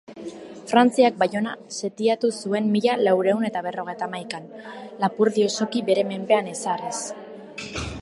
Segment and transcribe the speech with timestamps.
[0.69, 4.51] Frantziak Baiona setiatu zuen mila laurehun eta berrogeitahamaikan,
[5.05, 6.97] Lapurdi osoki bere menpean ezarriz.